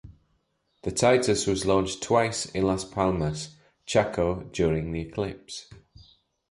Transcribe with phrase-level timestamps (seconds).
[0.81, 3.55] The Titus was launched twice in Las Palmas,
[3.85, 5.69] Chaco during the eclipse.